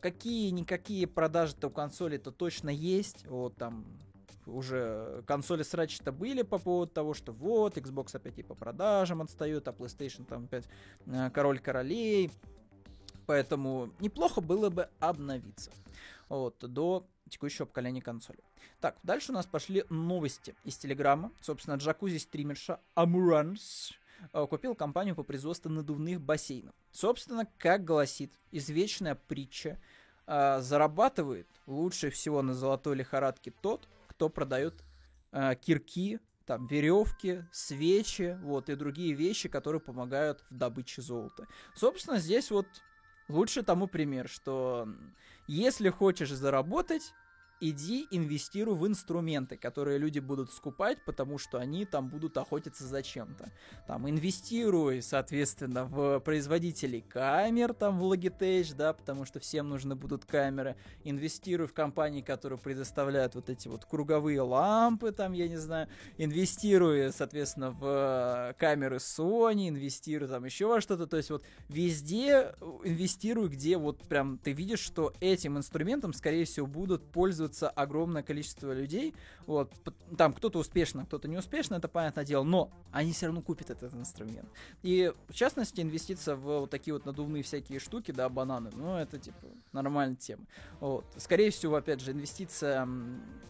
[0.00, 3.26] Какие-никакие продажи-то у консоли-то точно есть.
[3.26, 3.84] Вот там
[4.46, 9.68] уже консоли срачи-то были по поводу того, что вот, Xbox опять и по продажам отстает,
[9.68, 10.64] а PlayStation там опять
[11.06, 12.30] э, король королей.
[13.26, 15.70] Поэтому неплохо было бы обновиться.
[16.30, 18.38] Вот, до текущего поколения консоли.
[18.80, 21.30] Так, дальше у нас пошли новости из Телеграма.
[21.40, 23.92] Собственно, джакузи-стримерша Амуранс
[24.32, 26.74] купил компанию по производству надувных бассейнов.
[26.90, 29.80] Собственно, как гласит извечная притча,
[30.26, 34.82] э, зарабатывает лучше всего на золотой лихорадке тот, кто продает
[35.32, 41.46] э, кирки, там, веревки, свечи, вот, и другие вещи, которые помогают в добыче золота.
[41.74, 42.66] Собственно, здесь вот
[43.28, 44.88] лучше тому пример, что
[45.46, 47.12] если хочешь заработать,
[47.60, 53.02] иди инвестируй в инструменты, которые люди будут скупать, потому что они там будут охотиться за
[53.02, 53.50] чем-то.
[53.86, 60.24] Там инвестируй, соответственно, в производителей камер, там в Logitech, да, потому что всем нужны будут
[60.24, 60.76] камеры.
[61.04, 65.88] Инвестируй в компании, которые предоставляют вот эти вот круговые лампы, там, я не знаю.
[66.16, 71.06] Инвестируй, соответственно, в камеры Sony, инвестируй там еще во что-то.
[71.06, 76.66] То есть вот везде инвестируй, где вот прям ты видишь, что этим инструментом, скорее всего,
[76.66, 79.14] будут пользоваться пользуется огромное количество людей.
[79.46, 79.72] Вот,
[80.16, 83.94] там кто-то успешно, кто-то не успешно, это понятное дело, но они все равно купят этот
[83.94, 84.48] инструмент.
[84.82, 89.18] И в частности, инвестиция в вот такие вот надувные всякие штуки, да, бананы, ну, это
[89.18, 90.44] типа нормальная тема.
[90.80, 91.04] Вот.
[91.16, 92.86] Скорее всего, опять же, инвестиция,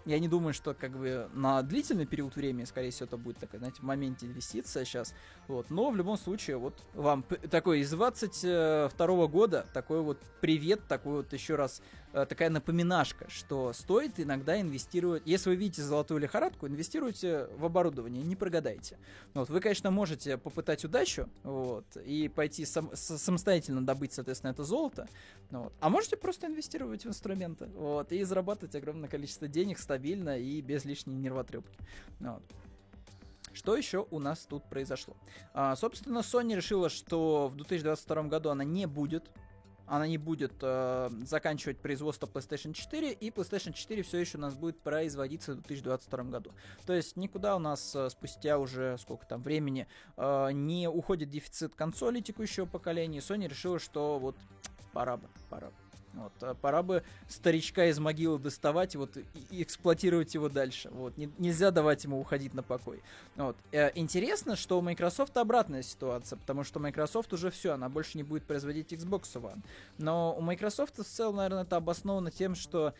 [0.07, 3.59] я не думаю, что как бы на длительный период времени, скорее всего, это будет такая,
[3.59, 5.15] знаете, в моменте инвестиция сейчас.
[5.49, 5.71] Вот.
[5.71, 11.33] Но в любом случае, вот вам такой из 22 года такой вот привет, такой вот
[11.33, 15.23] еще раз Э, такая напоминашка, что стоит иногда инвестировать.
[15.27, 18.99] Если вы видите золотую лихорадку, инвестируйте в оборудование, не прогадайте.
[19.35, 25.09] Вот, вы, конечно, можете попытать удачу вот, и пойти сам, самостоятельно добыть, соответственно, это золото.
[25.51, 25.73] Вот.
[25.81, 30.85] А можете просто инвестировать в инструменты вот, и зарабатывать огромное количество денег стабильно и без
[30.85, 31.79] лишней нервотрепки.
[32.21, 32.43] Вот.
[33.53, 35.17] Что еще у нас тут произошло?
[35.53, 39.31] А, собственно, Sony решила, что в 2022 году она не будет
[39.89, 44.55] она не будет э, заканчивать производство PlayStation 4, и PlayStation 4 все еще у нас
[44.55, 46.53] будет производиться в 2022 году.
[46.87, 51.75] То есть никуда у нас э, спустя уже сколько там времени э, не уходит дефицит
[51.75, 54.37] консолей текущего поколения, Sony решила, что вот
[54.93, 55.88] пора бы, пора бы.
[56.15, 60.91] Вот, а пора бы старичка из могилы доставать вот, и эксплуатировать его дальше.
[60.91, 63.03] Вот, не, нельзя давать ему уходить на покой.
[63.37, 63.57] Вот.
[63.73, 68.25] Э, интересно, что у Microsoft обратная ситуация, потому что Microsoft уже все, она больше не
[68.25, 69.61] будет производить Xbox One.
[69.99, 72.95] Но у Microsoft в целом, наверное, это обосновано тем, что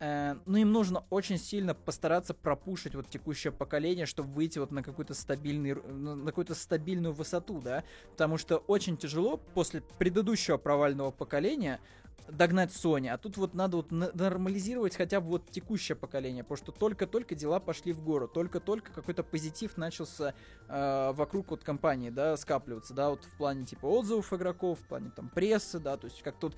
[0.00, 4.82] э, ну, им нужно очень сильно постараться пропушить вот текущее поколение, чтобы выйти вот на
[4.82, 11.80] какую-то на какую-то стабильную высоту, да, потому что очень тяжело после предыдущего провального поколения
[12.28, 16.72] догнать Sony, а тут вот надо вот нормализировать хотя бы вот текущее поколение, потому что
[16.72, 20.34] только-только дела пошли в гору, только-только какой-то позитив начался
[20.68, 25.10] э, вокруг вот компании, да, скапливаться, да, вот в плане типа отзывов игроков, в плане
[25.14, 26.54] там прессы, да, то есть как тут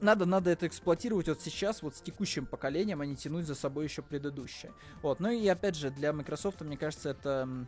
[0.00, 3.84] надо, надо это эксплуатировать вот сейчас, вот с текущим поколением, а не тянуть за собой
[3.84, 4.72] еще предыдущее.
[5.02, 7.66] Вот, ну и опять же, для Microsoft, мне кажется, это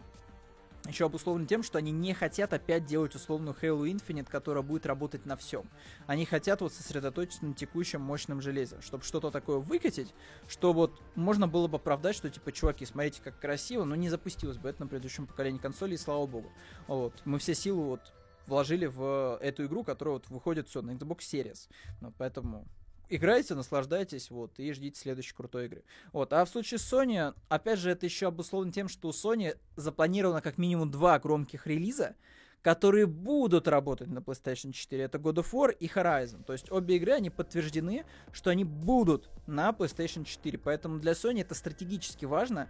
[0.87, 5.27] еще обусловлен тем, что они не хотят опять делать условную Halo Infinite, которая будет работать
[5.27, 5.69] на всем.
[6.07, 10.13] Они хотят вот сосредоточиться на текущем мощном железе, чтобы что-то такое выкатить,
[10.49, 14.59] что вот можно было бы оправдать, что типа, чуваки, смотрите, как красиво, но не запустилось
[14.59, 16.53] бы это на предыдущем поколении консолей, слава богу.
[16.89, 17.15] Вот.
[17.25, 18.13] Мы все силы вот
[18.47, 21.69] вложили в эту игру, которая вот выходит все на Xbox Series.
[22.01, 22.67] Вот, поэтому
[23.15, 25.85] играйте, наслаждайтесь, вот, и ждите следующей крутой игры.
[26.13, 29.57] Вот, а в случае с Sony, опять же, это еще обусловлено тем, что у Sony
[29.77, 32.17] запланировано как минимум два громких релиза,
[32.63, 35.03] которые будут работать на PlayStation 4.
[35.03, 36.45] Это God of War и Horizon.
[36.45, 40.59] То есть обе игры, они подтверждены, что они будут на PlayStation 4.
[40.59, 42.69] Поэтому для Sony это стратегически важно,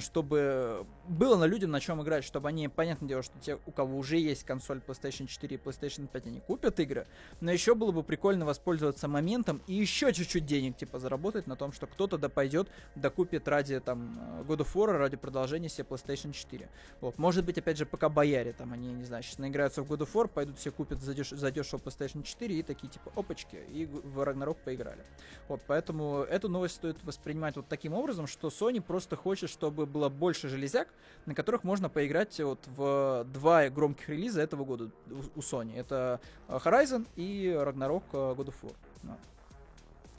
[0.00, 3.98] чтобы было на людям на чем играть, чтобы они, понятное дело, что те, у кого
[3.98, 7.06] уже есть консоль PlayStation 4 и PlayStation 5, они купят игры,
[7.40, 11.72] но еще было бы прикольно воспользоваться моментом и еще чуть-чуть денег, типа, заработать на том,
[11.72, 16.68] что кто-то да пойдет, докупит ради, там, God of War, ради продолжения себе PlayStation 4.
[17.00, 20.00] Вот, может быть, опять же, пока бояре, там, они, не знаю, сейчас наиграются в God
[20.00, 24.20] of War, пойдут все купят задеш задешево PlayStation 4 и такие, типа, опачки, и в
[24.20, 25.04] Ragnarok поиграли.
[25.48, 30.08] Вот, поэтому эту новость стоит воспринимать вот таким образом, что Sony просто хочет чтобы было
[30.08, 30.88] больше железяк,
[31.26, 34.90] на которых можно поиграть вот в два громких релиза этого года
[35.34, 35.76] у Sony.
[35.76, 38.74] Это э, Horizon и Ragnarok э, God of War.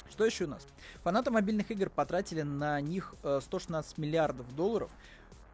[0.10, 0.68] Что еще у нас?
[1.04, 4.92] Фанаты мобильных игр потратили на них 116 э, миллиардов долларов.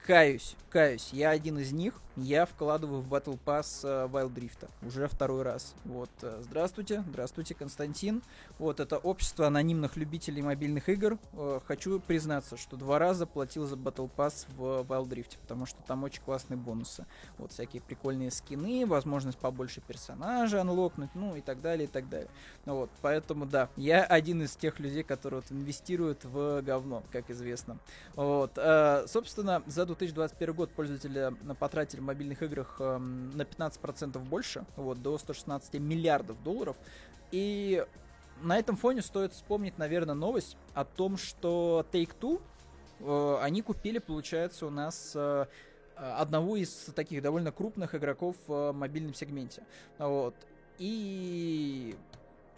[0.05, 5.07] Каюсь, каюсь, я один из них я вкладываю в Battle Pass uh, Wild Rift уже
[5.07, 5.73] второй раз.
[5.85, 8.21] Вот, uh, здравствуйте, здравствуйте, Константин.
[8.57, 11.17] Вот, это общество анонимных любителей мобильных игр.
[11.33, 15.81] Uh, хочу признаться, что два раза платил за Battle Pass в Wild Rift, потому что
[15.83, 17.05] там очень классные бонусы.
[17.37, 22.29] Вот, всякие прикольные скины, возможность побольше персонажей анлокнуть, ну и так далее, и так далее.
[22.65, 27.29] Ну вот, поэтому, да, я один из тех людей, которые вот, инвестируют в говно, как
[27.29, 27.77] известно.
[28.15, 28.59] Вот,
[29.07, 35.75] собственно, за 2021 год пользователи потратили мобильных играх э, на 15% больше, вот, до 116
[35.75, 36.77] миллиардов долларов.
[37.31, 37.85] И
[38.41, 42.41] на этом фоне стоит вспомнить, наверное, новость о том, что Take-Two,
[42.99, 45.45] э, они купили, получается, у нас э,
[45.95, 49.63] одного из таких довольно крупных игроков в мобильном сегменте.
[49.97, 50.35] Вот.
[50.77, 51.95] И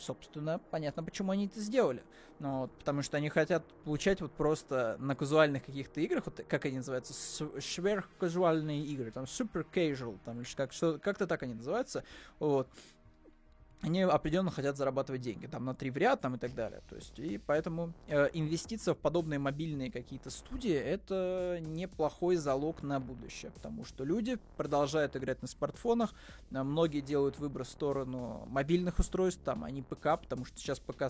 [0.02, 2.04] собственно, понятно, почему они это сделали.
[2.40, 6.66] Ну, вот, потому что они хотят получать вот просто на казуальных каких-то играх, вот, как
[6.66, 12.04] они называются, сверхказуальные игры, там, super casual, там, как, что, как-то так они называются,
[12.40, 12.68] вот,
[13.82, 16.82] они определенно хотят зарабатывать деньги, там на три в ряд, там и так далее.
[16.90, 23.00] То есть, и поэтому э, инвестиция в подобные мобильные какие-то студии это неплохой залог на
[23.00, 26.14] будущее, потому что люди продолжают играть на смартфонах,
[26.50, 31.06] многие делают выбор в сторону мобильных устройств, там, а не ПК, потому что сейчас ПК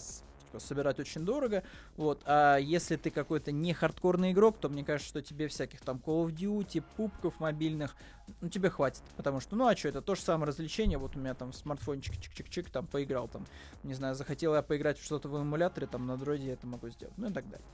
[0.59, 1.63] собирать очень дорого.
[1.97, 2.21] Вот.
[2.25, 6.25] А если ты какой-то не хардкорный игрок, то мне кажется, что тебе всяких там Call
[6.25, 7.95] of Duty, пупков мобильных,
[8.39, 9.03] ну, тебе хватит.
[9.17, 10.97] Потому что, ну, а что, это то же самое развлечение.
[10.97, 13.45] Вот у меня там смартфончик чик-чик-чик, там поиграл, там,
[13.83, 16.89] не знаю, захотел я поиграть в что-то в эмуляторе, там, на дроиде я это могу
[16.89, 17.17] сделать.
[17.17, 17.67] Ну и так далее.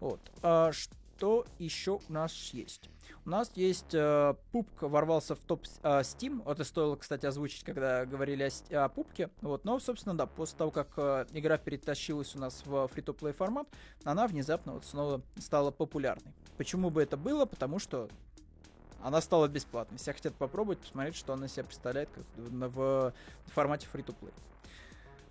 [0.00, 0.20] Вот.
[0.42, 0.94] А, что
[1.58, 2.90] еще у нас есть?
[3.24, 6.48] У нас есть э, пупк ворвался в топ э, Steam.
[6.50, 9.30] Это стоило, кстати, озвучить, когда говорили о, о пупке.
[9.40, 13.66] Вот, но, собственно, да, после того, как э, игра перетащилась у нас в фри-то-плей формат,
[14.04, 16.32] она внезапно вот снова стала популярной.
[16.58, 17.46] Почему бы это было?
[17.46, 18.08] Потому что
[19.02, 19.98] она стала бесплатной.
[19.98, 23.12] Все хотят попробовать, посмотреть, что она себя представляет как в,
[23.46, 24.32] в формате free-to-play.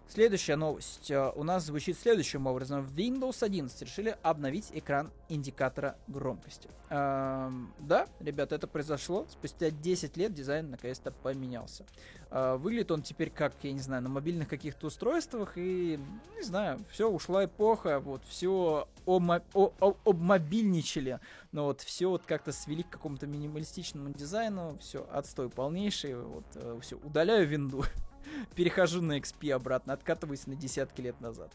[0.07, 2.85] Следующая новость э, у нас звучит следующим образом.
[2.85, 6.69] В Windows 11 решили обновить экран индикатора громкости.
[6.89, 9.25] Эм, да, ребят, это произошло.
[9.29, 11.85] Спустя 10 лет дизайн наконец-то поменялся.
[12.29, 15.57] Э, выглядит он теперь как, я не знаю, на мобильных каких-то устройствах.
[15.57, 15.99] И,
[16.35, 17.99] не знаю, все, ушла эпоха.
[17.99, 21.19] Вот, все обмобильничали.
[21.51, 24.77] Но вот все вот как-то свели к какому-то минималистичному дизайну.
[24.79, 26.15] Все, отстой полнейший.
[26.15, 27.83] Вот, э, все, удаляю винду.
[28.55, 31.51] перехожу на XP обратно, откатываюсь на десятки лет назад.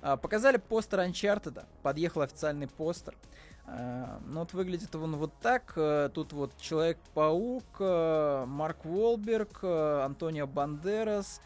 [0.00, 3.14] А, показали постер Uncharted, подъехал официальный постер.
[3.66, 5.72] А, ну вот выглядит он вот так.
[5.76, 11.40] А, тут вот Человек-паук, а, Марк Волберг, а, Антонио Бандерас.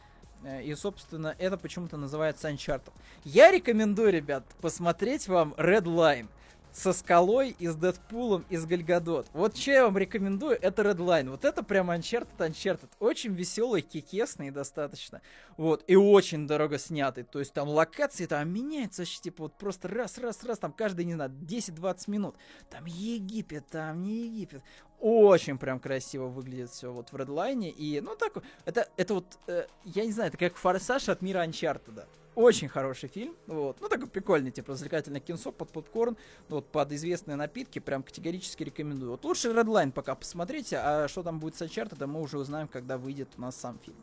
[0.63, 2.93] И, собственно, это почему-то называется Uncharted.
[3.25, 6.29] Я рекомендую, ребят, посмотреть вам Red Line
[6.73, 9.29] со скалой и с Дэдпулом и Гальгадот.
[9.33, 11.31] Вот что я вам рекомендую, это Redline.
[11.31, 12.89] Вот это прям Uncharted Uncharted.
[12.99, 15.21] Очень веселый, кикесный достаточно.
[15.57, 17.25] Вот, и очень дорого снятый.
[17.25, 22.11] То есть там локации там меняются, типа вот просто раз-раз-раз, там каждый, не знаю, 10-20
[22.11, 22.37] минут.
[22.71, 24.63] Там Египет, там не Египет.
[25.01, 27.69] Очень прям красиво выглядит все вот в Redline.
[27.69, 31.45] И, ну, так, это, это вот, э, я не знаю, это как форсаж от мира
[31.45, 32.05] Uncharted.
[32.39, 33.81] Очень хороший фильм, вот.
[33.81, 36.17] Ну, такой прикольный, типа, развлекательный кинцо под попкорн,
[36.49, 39.11] вот, под известные напитки, прям категорически рекомендую.
[39.11, 42.97] Вот лучше Redline пока посмотрите, а что там будет с Uncharted, мы уже узнаем, когда
[42.97, 43.97] выйдет у нас сам фильм.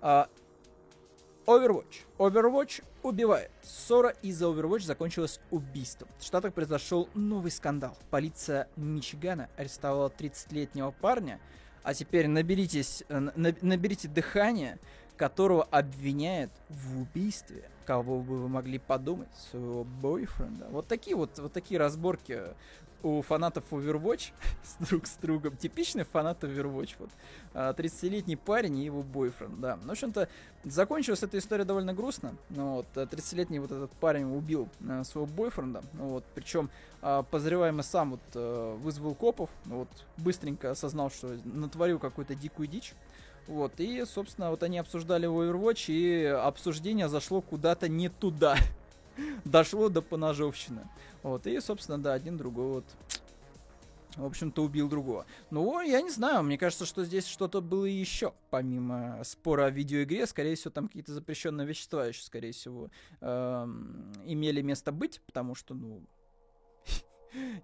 [0.00, 0.30] А,
[1.44, 2.06] Overwatch.
[2.16, 3.50] Overwatch убивает.
[3.62, 6.08] Ссора из-за Overwatch закончилась убийством.
[6.18, 7.98] В Штатах произошел новый скандал.
[8.08, 11.38] Полиция Мичигана арестовала 30-летнего парня.
[11.82, 14.78] А теперь наберитесь, э, наберите дыхание
[15.22, 20.66] которого обвиняют в убийстве, кого бы вы могли подумать, своего бойфренда.
[20.70, 22.40] Вот такие вот, вот такие разборки
[23.04, 24.32] у фанатов Overwatch
[24.64, 25.56] с друг с другом.
[25.56, 26.96] Типичный фанат Overwatch.
[26.98, 27.10] Вот.
[27.54, 29.76] 30-летний а, парень и его бойфренд, да.
[29.76, 30.28] Ну, в общем-то,
[30.64, 32.34] закончилась эта история довольно грустно.
[32.50, 35.84] Ну, вот, 30-летний вот этот парень убил а, своего бойфренда.
[35.92, 36.68] Ну, вот, причем
[37.00, 39.50] а, подозреваемый сам вот вызвал копов.
[39.66, 42.94] Вот, быстренько осознал, что натворил какую-то дикую дичь.
[43.46, 48.56] Вот, и, собственно, вот они обсуждали Overwatch, и обсуждение зашло куда-то не туда.
[49.44, 50.88] Дошло до поножовщины.
[51.22, 52.84] Вот, и, собственно, да, один другой вот
[54.16, 55.26] в общем-то, убил другого.
[55.50, 60.26] Ну, я не знаю, мне кажется, что здесь что-то было еще, помимо спора о видеоигре.
[60.26, 62.90] Скорее всего, там какие-то запрещенные вещества еще, скорее всего,
[63.20, 66.02] эм, имели место быть, потому что, ну,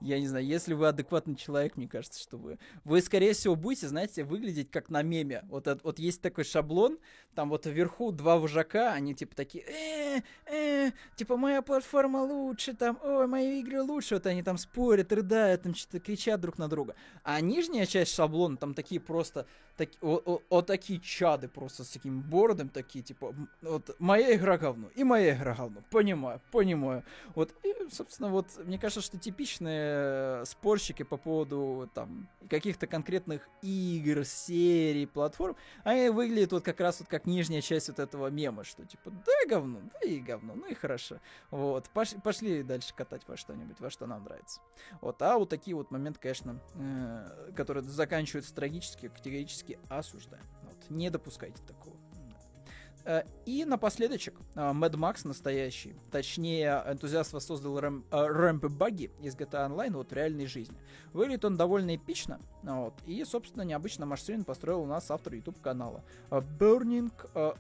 [0.01, 2.59] я не знаю, если вы адекватный человек, мне кажется, что вы...
[2.85, 5.45] Вы, скорее всего, будете, знаете, выглядеть как на меме.
[5.49, 6.99] Вот, вот есть такой шаблон,
[7.35, 12.99] там вот вверху два вожака, они типа такие, э, э, типа моя платформа лучше, там,
[13.03, 14.15] ой, мои игры лучше.
[14.15, 16.95] Вот они там спорят, рыдают, там что-то кричат друг на друга.
[17.23, 19.47] А нижняя часть шаблона, там такие просто
[19.79, 24.59] так, о, о, о, такие чады просто с таким бородом, такие, типа, вот, моя игра
[24.59, 27.05] говно, и моя игра говно, понимаю, понимаю.
[27.37, 29.19] Вот, и, собственно, вот, мне кажется, что
[29.59, 37.01] типичные спорщики по поводу, там, каких-то конкретных игр, серий, платформ, они выглядят вот как раз
[37.01, 40.67] вот как нижняя часть вот этого мема, что, типа, да говно, да и говно, ну
[40.67, 41.19] и хорошо.
[41.51, 44.61] Вот, пошли, пошли дальше катать во что-нибудь, во что нам нравится.
[45.01, 50.45] Вот, а вот такие вот моменты, конечно, э, которые заканчиваются трагически, категорически осуждаем.
[50.63, 51.97] Вот, не допускайте такого.
[53.09, 59.93] Э, и напоследочек, Mad Max настоящий, точнее, энтузиаст воссоздал рэм, рэмпы баги из GTA Online
[59.93, 60.77] вот в реальной жизни.
[61.15, 66.05] Выглядит он довольно эпично, вот, и, собственно, необычно машин построил у нас автор YouTube канала
[66.29, 67.11] Burning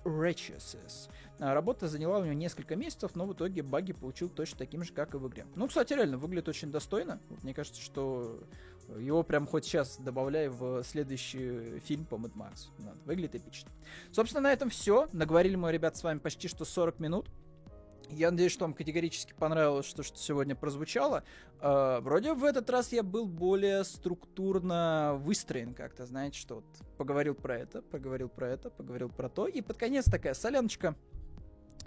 [0.04, 1.08] Righteousness.
[1.38, 5.14] Работа заняла у него несколько месяцев, но в итоге баги получил точно таким же, как
[5.14, 5.46] и в игре.
[5.54, 7.20] Ну, кстати, реально, выглядит очень достойно.
[7.42, 8.38] Мне кажется, что
[8.96, 12.68] его прям хоть сейчас добавляй в следующий фильм по Mad Max.
[13.04, 13.70] Выглядит эпично.
[14.12, 15.08] Собственно, на этом все.
[15.12, 17.28] Наговорили мы, ребят, с вами почти что 40 минут.
[18.10, 21.24] Я надеюсь, что вам категорически понравилось, что, что сегодня прозвучало.
[21.60, 26.64] Э, вроде в этот раз я был более структурно выстроен как-то, знаете, что вот
[26.96, 29.46] поговорил про это, поговорил про это, поговорил про то.
[29.46, 30.96] И под конец такая соляночка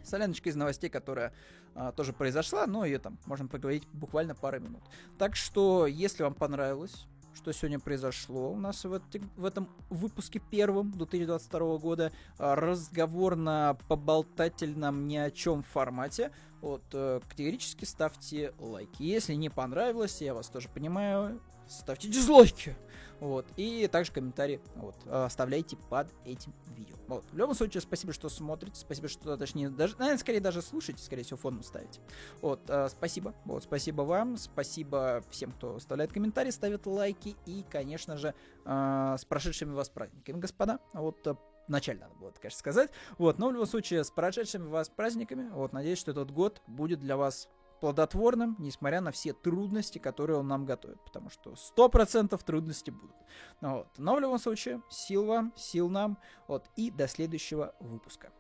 [0.04, 1.34] Соляночка из новостей, которая
[1.76, 4.84] а, тоже произошла, но ее там можем поговорить буквально пару минут.
[5.18, 10.40] Так что, если вам понравилось, что сегодня произошло у нас в, эти, в этом выпуске
[10.40, 16.32] первом 2022 года, а, разговор на поболтательном ни о чем формате,
[16.62, 19.02] вот, э, категорически ставьте лайки.
[19.02, 22.76] Если не понравилось, я вас тоже понимаю, ставьте дизлайки.
[23.22, 23.46] Вот.
[23.56, 26.96] И также комментарии вот, оставляйте под этим видео.
[27.08, 27.26] Вот.
[27.32, 28.80] В любом случае, спасибо, что смотрите.
[28.80, 32.00] Спасибо, что, точнее, даже, наверное, скорее даже слушаете, скорее всего, фоном ставите.
[32.42, 32.62] Вот.
[32.68, 33.36] Э, спасибо.
[33.46, 33.64] Вот.
[33.64, 34.38] Спасибо вам.
[34.38, 37.36] Спасибо всем, кто оставляет комментарии, ставит лайки.
[37.46, 38.34] И, конечно же,
[38.66, 40.80] э, с прошедшими вас праздниками, господа.
[40.94, 41.36] Вот э,
[41.68, 42.92] вначале надо было, конечно, сказать.
[43.18, 45.50] Вот, но в любом случае, с прошедшими вас праздниками.
[45.50, 47.50] Вот, надеюсь, что этот год будет для вас
[47.82, 51.02] плодотворным, несмотря на все трудности, которые он нам готовит.
[51.04, 53.16] Потому что 100% трудности будут.
[53.60, 53.88] Ну вот.
[53.98, 56.18] Но в любом случае, сил вам, сил нам.
[56.48, 58.32] Вот, и до следующего выпуска.